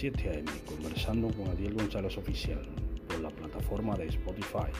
[0.00, 0.50] 7 a.m.
[0.64, 2.62] conversando con Adiel González Oficial
[3.06, 4.72] por la plataforma de Spotify.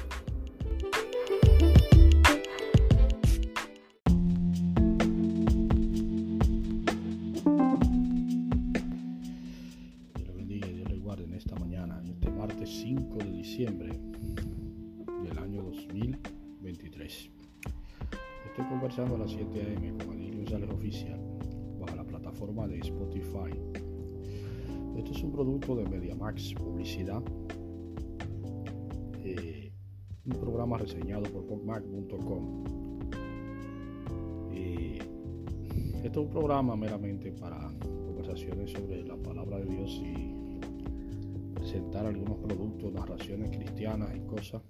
[10.14, 14.00] Dios le bendiga y Dios le guarde en esta mañana, este martes 5 de diciembre
[15.22, 17.30] del año 2023.
[18.46, 20.02] Estoy conversando a las 7 a.m.
[20.02, 21.20] con Adiel González Oficial
[21.78, 23.89] bajo la plataforma de Spotify.
[25.00, 27.22] Esto es un producto de MediaMax Publicidad,
[29.24, 29.72] eh,
[30.26, 32.64] un programa reseñado por PopMac.com.
[34.52, 34.98] Eh,
[36.04, 40.60] esto es un programa meramente para conversaciones sobre la palabra de Dios y
[41.54, 44.60] presentar algunos productos, narraciones cristianas y cosas.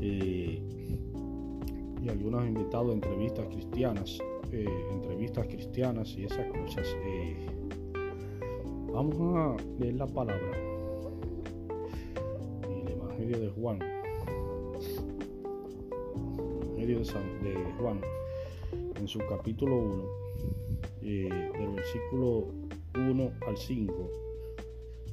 [0.00, 0.62] Eh,
[2.02, 4.18] y algunos invitados, entrevistas cristianas,
[4.52, 6.86] eh, entrevistas cristianas y esas cosas.
[8.96, 10.56] Vamos a leer la palabra.
[12.62, 13.78] El Evangelio de Juan.
[16.78, 18.00] El Evangelio de Juan.
[18.98, 20.04] En su capítulo 1.
[21.02, 22.46] eh, del versículo
[22.94, 24.10] 1 al 5.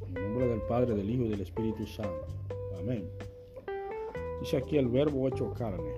[0.08, 2.26] En nombre del Padre, del Hijo y del Espíritu Santo.
[2.80, 3.10] Amén.
[4.40, 5.92] Dice aquí el verbo hecho carne.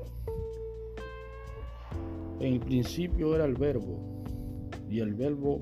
[2.39, 3.99] En el principio era el verbo,
[4.89, 5.61] y el verbo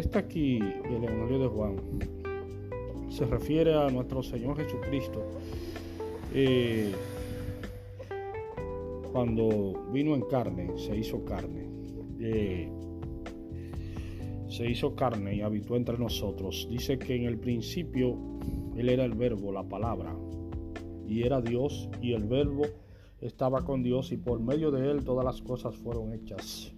[0.00, 1.76] está aquí el Evangelio de Juan.
[3.08, 5.22] Se refiere a nuestro Señor Jesucristo.
[6.34, 6.92] eh,
[9.12, 11.66] cuando vino en carne, se hizo carne.
[12.20, 12.68] eh,
[14.48, 16.68] se hizo carne y habitó entre nosotros.
[16.70, 18.16] Dice que en el principio
[18.76, 20.14] Él era el verbo, la palabra.
[21.08, 22.64] Y era Dios y el verbo
[23.20, 26.75] estaba con Dios y por medio de Él todas las cosas fueron hechas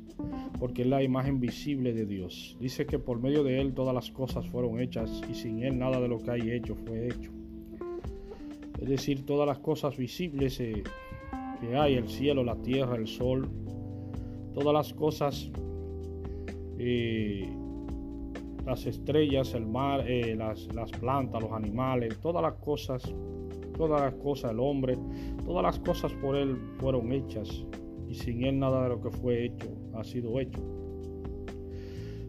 [0.59, 2.57] porque es la imagen visible de Dios.
[2.61, 6.01] Dice que por medio de Él todas las cosas fueron hechas y sin Él nada
[6.01, 7.31] de lo que hay hecho fue hecho.
[8.81, 10.83] Es decir, todas las cosas visibles eh,
[11.61, 13.49] que hay, el cielo, la tierra, el sol,
[14.55, 15.51] todas las cosas,
[16.79, 17.49] eh,
[18.65, 23.03] las estrellas, el mar, eh, las, las plantas, los animales, todas las cosas,
[23.77, 24.97] todas las cosas, el hombre,
[25.45, 27.65] todas las cosas por Él fueron hechas
[28.09, 30.61] y sin Él nada de lo que fue hecho ha sido hecho.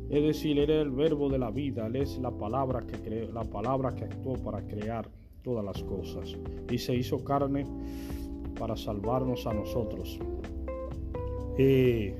[0.09, 3.31] Es decir, Él es el verbo de la vida, Él es la palabra que creó,
[3.31, 5.07] la palabra que actuó para crear
[5.43, 6.35] todas las cosas
[6.69, 7.65] y se hizo carne
[8.57, 10.19] para salvarnos a nosotros.
[11.57, 12.15] Eh,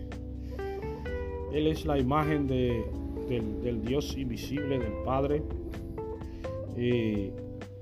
[1.54, 2.86] él es la imagen de,
[3.28, 5.44] del, Dios invisible, del Padre,
[6.78, 7.34] eh,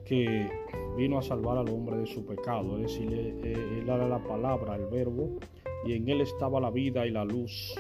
[0.06, 0.50] que
[0.96, 2.78] vino a salvar al hombre de su pecado.
[2.78, 5.38] Es decir, él era la palabra, el verbo,
[5.86, 7.76] y en él estaba la vida y la luz,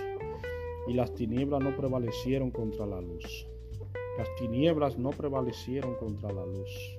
[0.87, 3.47] y las tinieblas no prevalecieron contra la luz.
[4.17, 6.97] Las tinieblas no prevalecieron contra la luz.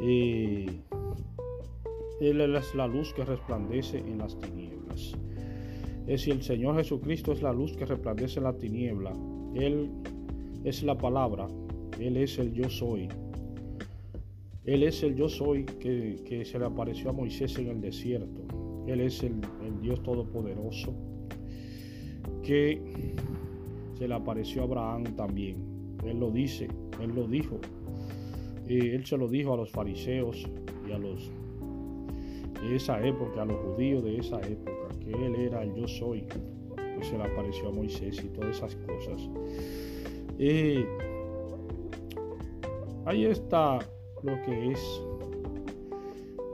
[0.00, 0.84] Él
[2.20, 5.14] es la luz que resplandece en las tinieblas.
[6.02, 9.12] Es decir, el Señor Jesucristo es la luz que resplandece en la tiniebla.
[9.54, 9.90] Él
[10.64, 11.48] es la palabra.
[11.98, 13.08] Él es el yo soy.
[14.64, 18.67] Él es el yo soy que, que se le apareció a Moisés en el desierto.
[18.88, 19.40] Él es el,
[19.82, 20.94] Dios Todopoderoso
[22.42, 23.14] que
[23.94, 25.96] se le apareció a Abraham también.
[26.04, 26.68] Él lo dice,
[27.00, 27.58] él lo dijo.
[28.66, 30.48] Él se lo dijo a los fariseos
[30.88, 31.30] y a los
[32.62, 36.22] de esa época, a los judíos de esa época, que él era el yo soy,
[36.22, 39.28] que se le apareció a Moisés y todas esas cosas.
[43.06, 43.78] Ahí está
[44.22, 45.02] lo que es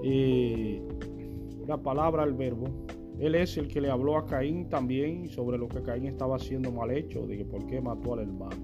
[0.05, 0.81] eh,
[1.67, 2.67] la palabra, el verbo.
[3.19, 6.73] Él es el que le habló a Caín también sobre lo que Caín estaba haciendo
[6.73, 8.57] mal hecho, de que por qué mató al hermano,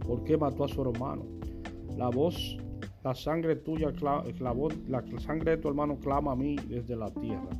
[0.00, 1.24] por qué mató a su hermano.
[1.96, 2.58] La voz,
[3.04, 3.92] la sangre tuya,
[4.40, 7.50] la, voz, la sangre de tu hermano clama a mí desde la tierra.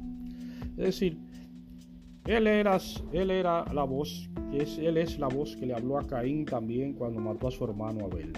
[0.77, 1.19] Es decir,
[2.27, 2.79] él era,
[3.13, 6.45] él era la voz, que es, él es la voz que le habló a Caín
[6.45, 8.33] también cuando mató a su hermano Abel.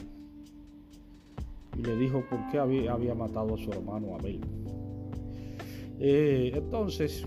[1.78, 4.40] Y le dijo por qué había matado a su hermano Abel.
[5.98, 7.26] Eh, entonces,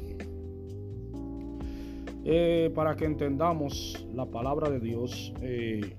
[2.23, 5.95] eh, para que entendamos la palabra de Dios, eh,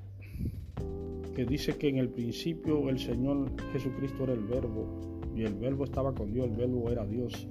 [1.34, 5.84] que dice que en el principio el Señor Jesucristo era el verbo y el verbo
[5.84, 7.46] estaba con Dios, el verbo era Dios.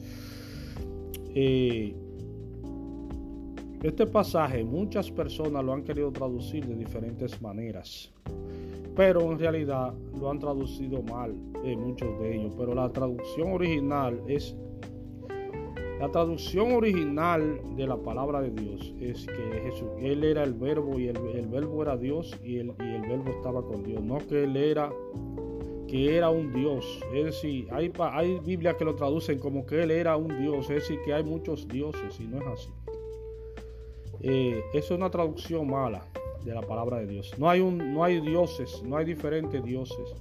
[3.86, 8.12] Este pasaje muchas personas lo han querido traducir de diferentes maneras,
[8.96, 12.52] pero en realidad lo han traducido mal eh, muchos de ellos.
[12.58, 14.56] Pero la traducción original es
[16.00, 21.00] la traducción original de la palabra de Dios es que Jesús, Él era el verbo
[21.00, 24.04] y el, verbo era Dios y el, y el, verbo estaba con Dios.
[24.04, 24.92] No que Él era,
[25.88, 27.00] que era un Dios.
[27.14, 30.70] Es decir, hay, hay Biblias que lo traducen como que Él era un Dios.
[30.70, 32.70] Es decir, que hay muchos dioses y no es así.
[34.22, 36.06] Eh, eso es una traducción mala
[36.44, 37.34] de la palabra de Dios.
[37.38, 40.14] No hay, un, no hay dioses, no hay diferentes dioses.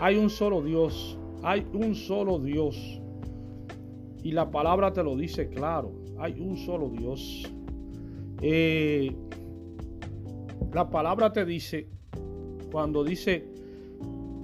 [0.00, 1.16] Hay un solo Dios.
[1.44, 3.01] Hay un solo Dios
[4.22, 5.92] y la palabra te lo dice claro.
[6.18, 7.50] Hay un solo Dios.
[8.40, 9.14] Eh,
[10.72, 11.88] la palabra te dice,
[12.70, 13.52] cuando dice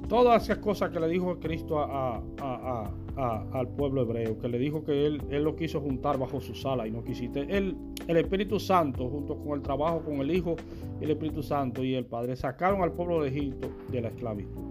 [0.08, 5.22] todas esas cosas que le dijo Cristo al pueblo hebreo, que le dijo que él,
[5.30, 7.46] él lo quiso juntar bajo su sala y no quisiste.
[7.48, 7.76] Él,
[8.06, 10.56] el Espíritu Santo, junto con el trabajo con el Hijo,
[11.00, 14.62] el Espíritu Santo y el Padre, sacaron al pueblo de Egipto de la esclavitud.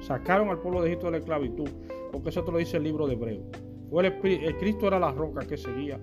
[0.00, 1.68] Sacaron al pueblo de Egipto de la esclavitud,
[2.12, 3.65] porque eso te lo dice el libro de Hebreo.
[3.92, 5.98] El, Cristo era la roca que seguía,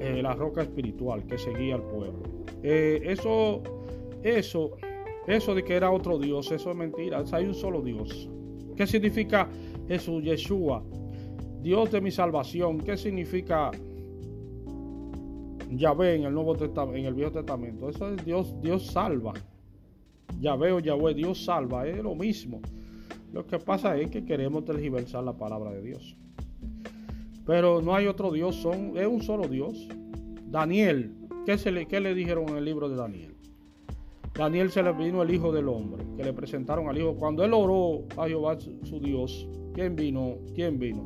[0.00, 2.22] eh, la roca espiritual que seguía al pueblo.
[2.62, 3.62] Eh, eso,
[4.22, 4.72] eso,
[5.26, 7.22] eso de que era otro Dios, eso es mentira.
[7.32, 8.28] hay un solo Dios.
[8.76, 9.48] ¿Qué significa
[9.88, 10.82] Jesús, Yeshua?
[11.60, 12.78] Dios de mi salvación.
[12.78, 13.70] ¿Qué significa
[15.70, 17.88] Yahvé en el Nuevo Testamento, en el Viejo Testamento?
[17.88, 19.34] Eso es Dios, Dios salva.
[20.40, 22.60] Yahvé o Yahweh, Dios salva, es lo mismo.
[23.32, 26.16] Lo que pasa es que queremos tergiversar la palabra de Dios.
[27.48, 29.88] Pero no hay otro Dios, son, es un solo Dios.
[30.50, 31.14] Daniel,
[31.46, 33.34] ¿qué, se le, ¿qué le dijeron en el libro de Daniel?
[34.34, 37.14] Daniel se le vino el Hijo del Hombre, que le presentaron al Hijo.
[37.14, 40.34] Cuando él oró a Jehová su Dios, ¿quién vino?
[40.54, 41.02] ¿Quién vino?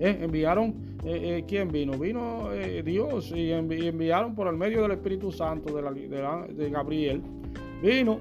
[0.00, 0.20] ¿Eh?
[0.22, 0.68] Enviaron,
[1.04, 1.98] eh, eh, ¿quién vino?
[1.98, 2.48] Vino
[2.82, 7.20] Dios y, enviaron por el medio del Espíritu Santo de, de Gabriel.
[7.82, 8.20] Vino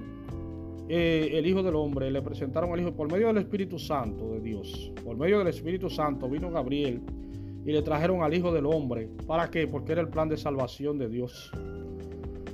[0.90, 4.92] el Hijo del Hombre, le presentaron al Hijo por medio del Espíritu Santo de Dios.
[5.02, 7.02] Por medio del Espíritu Santo vino Gabriel
[7.68, 9.10] y le trajeron al Hijo del Hombre.
[9.28, 9.68] ¿Para qué?
[9.68, 11.52] Porque era el plan de salvación de Dios.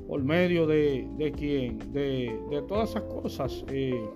[0.07, 1.77] Por medio de, de quién?
[1.94, 3.63] De, todas esas cosas.
[3.68, 4.10] Eh,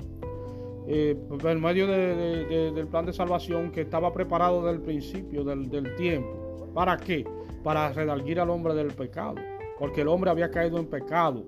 [0.87, 6.71] eh, por medio del plan de salvación que estaba preparado desde el principio del, tiempo.
[6.73, 7.23] ¿Para qué?
[7.63, 9.35] Para redalguir al hombre del pecado.
[9.77, 11.43] Porque el hombre había caído en pecado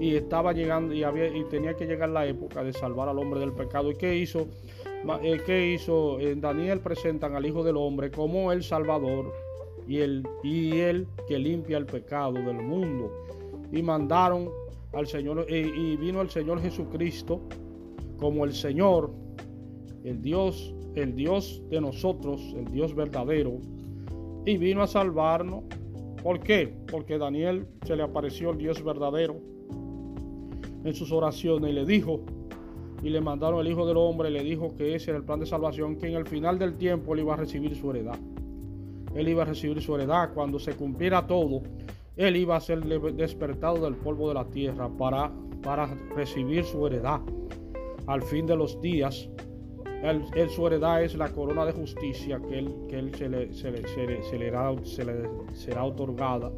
[0.00, 3.40] y estaba llegando y, había, y tenía que llegar la época de salvar al hombre
[3.40, 3.90] del pecado.
[3.90, 4.48] ¿Y qué hizo?
[5.22, 6.18] Eh, ¿Qué hizo?
[6.36, 9.32] Daniel presentan al Hijo del Hombre como el Salvador
[9.86, 13.12] y el, y el que limpia el pecado del mundo.
[13.70, 14.50] Y mandaron
[14.92, 17.40] al Señor, eh, y vino el Señor Jesucristo
[18.18, 19.12] como el Señor,
[20.04, 23.58] el Dios, el Dios de nosotros, el Dios verdadero,
[24.44, 25.64] y vino a salvarnos.
[26.22, 26.74] ¿Por qué?
[26.90, 29.36] Porque Daniel se le apareció el Dios verdadero
[30.84, 32.24] en sus oraciones y le dijo,
[33.06, 35.46] y le mandaron el Hijo del Hombre, le dijo que ese era el plan de
[35.46, 38.18] salvación, que en el final del tiempo él iba a recibir su heredad.
[39.14, 41.62] Él iba a recibir su heredad cuando se cumpliera todo.
[42.16, 45.30] Él iba a ser despertado del polvo de la tierra para,
[45.62, 45.86] para
[46.16, 47.20] recibir su heredad.
[48.08, 49.28] Al fin de los días,
[50.02, 53.70] él, su heredad es la corona de justicia que él, que él se, le, se,
[53.70, 56.50] le, se, le, se le será otorgada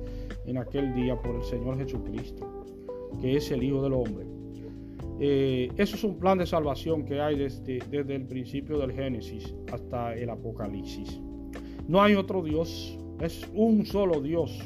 [0.47, 2.47] en aquel día por el Señor Jesucristo,
[3.21, 4.38] que es el Hijo del Hombre.
[5.20, 10.14] Eh, eso es un plan de salvación que hay desde, el principio del Génesis hasta
[10.14, 11.20] el Apocalipsis.
[11.88, 14.60] No hay otro Dios, es un solo Dios,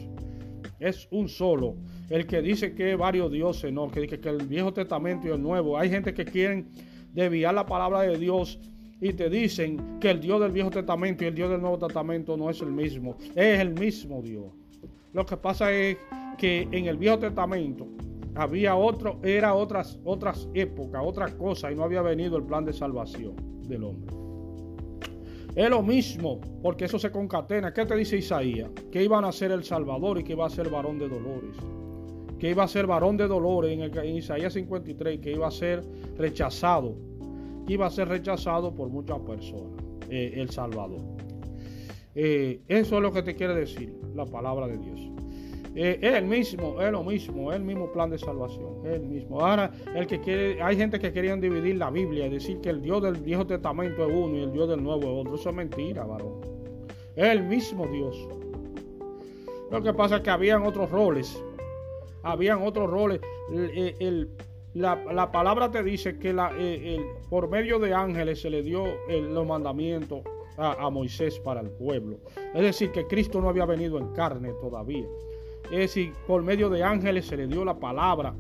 [0.78, 1.76] es un solo.
[2.11, 5.30] El que dice que hay varios dioses, no, que dice que el Viejo Testamento y
[5.30, 5.78] el Nuevo.
[5.78, 6.68] Hay gente que quieren
[7.12, 8.61] desviar la palabra de Dios
[9.00, 12.37] y te dicen que el Dios del Viejo Testamento y el Dios del Nuevo Testamento
[12.37, 14.52] no es el mismo, es el mismo Dios.
[15.14, 15.97] Lo que pasa es
[16.37, 17.88] que en el Viejo Testamento
[18.35, 22.73] había otro, era otras, otras épocas, otras cosas, y no había venido el plan de
[22.73, 23.35] salvación
[23.69, 24.23] del hombre.
[25.55, 27.75] Es lo mismo, porque eso se concatena.
[27.75, 28.71] ¿Qué te dice Isaías?
[28.91, 31.57] Que iban a ser el Salvador y que iba a ser varón de dolores.
[32.39, 35.85] Que iba a ser varón de dolores en, Isaías 53, que iba a ser
[36.17, 36.97] rechazado.
[37.69, 41.03] Iba a ser rechazado por muchas personas, eh, el Salvador.
[42.15, 45.12] Eh, eso es lo que te quiere decir la palabra de Dios.
[45.75, 49.02] Eh, es el mismo, es lo mismo, es el mismo plan de salvación, es el
[49.02, 49.41] mismo.
[49.41, 52.83] Ahora, el que quiere, hay gente que querían dividir la Biblia y decir que el
[52.83, 55.35] Dios del Viejo Testamento es uno y el Dios del Nuevo es otro.
[55.37, 56.41] Eso es mentira, varón.
[57.17, 58.29] Es el mismo Dios.
[59.71, 61.43] Lo que pasa es que habían otros roles.
[62.23, 63.21] Habían otros roles.
[63.50, 64.31] El,
[64.75, 67.00] la, palabra te dice que la, eh,
[67.31, 70.23] por medio de ángeles se le dio los mandamientos
[70.57, 72.19] a, Moisés para el pueblo.
[72.55, 75.07] Es decir, que Cristo no había venido en carne todavía.
[75.71, 78.35] Es decir, por medio de ángeles se le dio la palabra,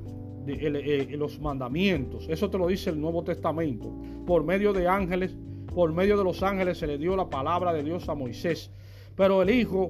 [0.44, 2.26] de, eh, los mandamientos.
[2.28, 3.92] Eso te lo dice el Nuevo Testamento.
[4.26, 5.36] Por medio de ángeles,
[5.74, 8.70] por medio de los ángeles se le dio la palabra de Dios a Moisés.
[9.16, 9.88] Pero el Hijo,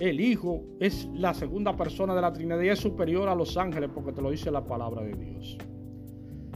[0.00, 3.90] el Hijo es la segunda persona de la Trinidad y es superior a los ángeles
[3.94, 5.58] porque te lo dice la palabra de Dios.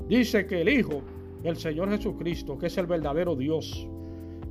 [0.08, 1.02] Dice que el Hijo,
[1.42, 3.88] el Señor Jesucristo, que es el verdadero Dios,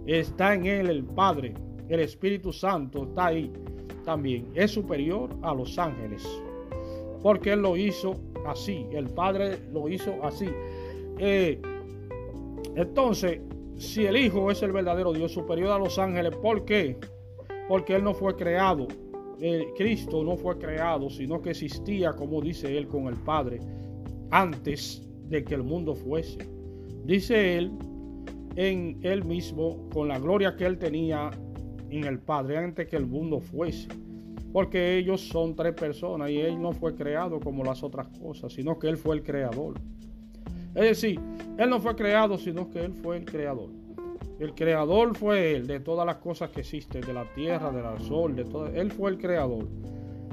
[0.05, 1.53] está en Él el Padre,
[1.89, 3.51] el Espíritu Santo está ahí
[4.06, 4.48] también.
[4.54, 6.26] Es superior a los ángeles.
[7.22, 8.86] Porque Él lo hizo así.
[8.92, 10.48] El Padre lo hizo así.
[11.18, 11.62] Eh,
[12.76, 13.42] entonces,
[13.78, 16.98] si el Hijo es el verdadero Dios superior a los ángeles, ¿por qué?
[17.68, 18.88] Porque Él no fue creado.
[19.76, 23.60] Cristo no fue creado, sino que existía, como dice Él, con el Padre
[24.32, 26.40] antes de que el mundo fuese.
[27.06, 27.72] Dice él
[28.56, 31.32] en él mismo, con la gloria que él tenía
[31.89, 33.88] en el Padre antes que el mundo fuese.
[34.51, 38.80] Porque ellos son tres personas y él no fue creado como las otras cosas, sino
[38.80, 39.75] que él fue el creador.
[40.74, 41.20] Es decir,
[41.58, 43.70] él no fue creado, sino que él fue el creador.
[44.39, 48.36] El creador fue él de todas las cosas que existen, de la tierra, del sol,
[48.36, 48.68] de todo.
[48.68, 49.68] Él fue el creador.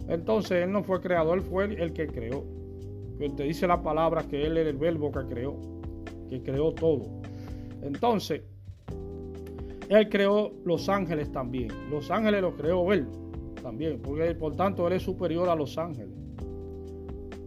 [0.08, 2.44] Entonces él no fue creador, él fue el que creó
[3.30, 5.56] te dice la palabra que Él era el verbo que creó,
[6.28, 7.04] que creó todo.
[7.82, 8.42] Entonces,
[9.92, 11.68] Él creó los ángeles también.
[11.90, 13.06] Los ángeles los creó Él
[13.62, 16.14] también, porque por tanto Él es superior a los ángeles.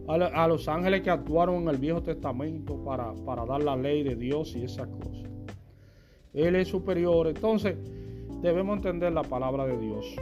[0.06, 4.14] A, los ángeles que actuaron en el Viejo Testamento para, para dar la ley de
[4.14, 5.28] Dios y esas cosas.
[6.34, 7.26] Él es superior.
[7.26, 7.76] Entonces,
[8.40, 10.14] debemos entender la palabra de Dios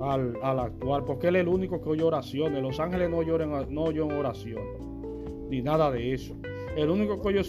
[0.00, 2.60] al, actuar, porque Él es el único que oye oraciones.
[2.60, 4.64] Los ángeles no, lloran, no oyen oración,
[5.48, 6.34] ni nada de eso.
[6.76, 7.42] El único que oye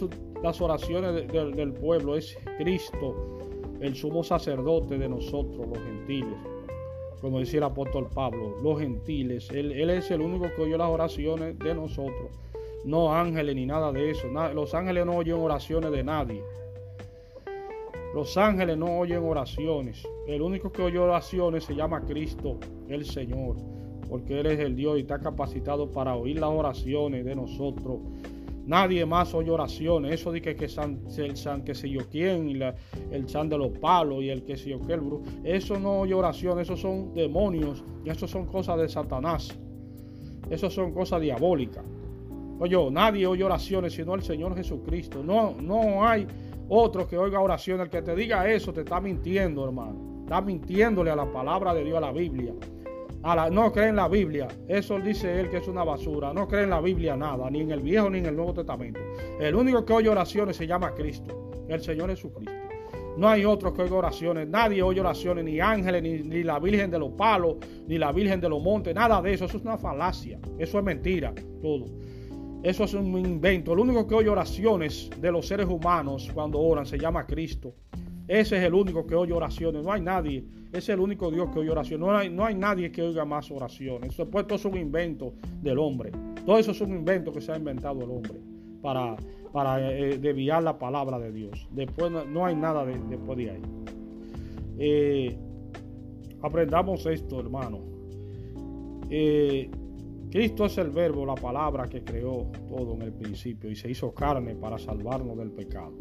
[0.43, 3.37] las oraciones del pueblo es Cristo,
[3.79, 6.37] el sumo sacerdote de nosotros, los gentiles.
[7.21, 9.49] Como decía el apóstol Pablo, los gentiles.
[9.51, 12.31] Él, es el único que oye las oraciones de nosotros.
[12.85, 14.27] No ángeles ni nada de eso.
[14.53, 16.43] los ángeles no oyen oraciones de nadie.
[18.13, 20.07] Los ángeles no oyen oraciones.
[20.27, 22.57] El único que oye oraciones se llama Cristo,
[22.87, 23.57] el Señor,
[24.07, 27.99] porque Él es el Dios y está capacitado para oír las oraciones de nosotros.
[28.67, 30.11] Nadie más oye oraciones.
[30.11, 32.59] Eso de que, san, el san que sé yo quién, y
[33.11, 35.23] el san de los palos y el que sé yo qué, el brujo.
[35.45, 39.57] Eso no oye oraciones, esos son demonios, y eso son cosas de Satanás.
[40.49, 41.85] Eso son cosas diabólicas.
[42.59, 45.23] Oye, nadie oye oraciones sino el Señor Jesucristo.
[45.23, 46.27] No, no hay
[46.67, 50.23] otro que oiga oración, el que te diga eso te está mintiendo, hermano.
[50.23, 52.53] Está mintiéndole a la palabra de Dios, a la Biblia.
[53.35, 54.47] No cree en la Biblia.
[54.67, 56.33] Eso dice él que es una basura.
[56.33, 58.99] No cree en la Biblia nada, ni en el Viejo ni en el Nuevo Testamento.
[59.39, 62.53] El único que oye oraciones se llama Cristo, el Señor Jesucristo.
[63.17, 64.47] No hay otro que oiga oraciones.
[64.47, 67.55] Nadie oye oraciones, ni ángeles, ni, ni, la Virgen de los palos,
[67.87, 69.45] ni la Virgen de los montes, nada de eso.
[69.45, 70.39] Eso es una falacia.
[70.59, 71.85] Eso es mentira, todo.
[72.63, 73.73] Eso es un invento.
[73.73, 77.73] El único que oye oraciones de los seres humanos cuando oran se llama Cristo.
[78.27, 79.83] Ese es el único que oye oraciones.
[79.83, 80.43] No hay nadie.
[80.69, 82.05] Ese es el único Dios que oye oraciones.
[82.05, 84.17] No hay, no hay nadie que oiga más oraciones.
[84.17, 86.11] Después todo es un invento del hombre.
[86.45, 88.39] Todo eso es un invento que se ha inventado el hombre
[88.81, 89.15] para,
[89.51, 91.67] para eh, desviar la palabra de Dios.
[91.71, 93.61] Después no, hay nada después de ahí.
[94.77, 95.37] Eh,
[96.41, 97.79] aprendamos esto, hermano.
[99.09, 99.69] Eh,
[100.29, 104.13] Cristo es el verbo, la palabra que creó todo en el principio y se hizo
[104.13, 105.93] carne para salvarnos del pecado.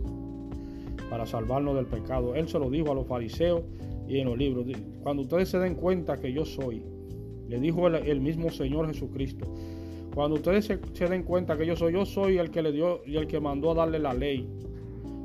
[1.10, 2.34] Para salvarnos del pecado.
[2.34, 3.62] Él se lo dijo a los fariseos
[4.08, 4.66] y en los libros.
[5.02, 6.82] Cuando ustedes se den cuenta que yo soy,
[7.48, 9.46] le dijo el, mismo Señor Jesucristo.
[10.14, 13.02] Cuando ustedes se, se, den cuenta que yo soy, yo soy el que le dio
[13.04, 14.48] y el que mandó a darle la ley.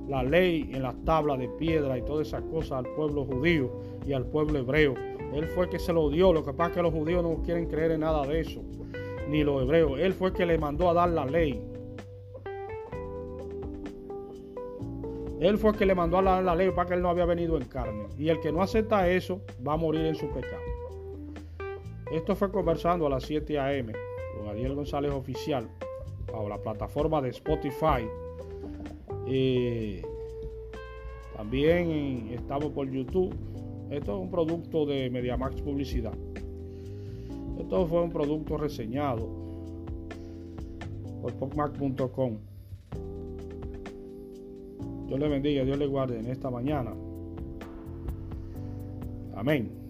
[0.07, 3.71] La ley en las tablas de piedra y todas esas cosas al pueblo judío
[4.05, 4.93] y al pueblo hebreo.
[5.33, 6.33] Él fue el que se lo dio.
[6.33, 8.61] Lo que pasa es que los judíos no quieren creer en nada de eso
[9.29, 9.99] ni los hebreos.
[9.99, 11.61] Él fue el que le mandó a dar la ley.
[15.41, 17.57] Él fue el que le mandó a la ley para que él no había venido
[17.57, 18.05] en carne.
[18.15, 20.61] Y el que no acepta eso va a morir en su pecado.
[22.11, 23.91] Esto fue conversando a las 7 a.m.
[24.37, 25.67] con Ariel González Oficial
[26.31, 28.07] bajo la plataforma de Spotify.
[31.35, 33.35] también estamos por YouTube.
[33.89, 36.13] Esto es un producto de MediaMax Publicidad.
[37.59, 39.27] Esto fue un producto reseñado
[41.19, 42.50] por popmac.com.
[45.11, 46.93] Dios le bendiga, Dios le guarde en esta mañana.
[49.35, 49.80] Amén.